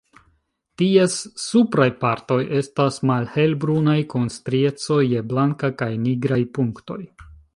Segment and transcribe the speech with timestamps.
[0.81, 7.01] Ties supraj partoj estas malhelbrunaj kun strieco je blanka kaj nigraj punktoj.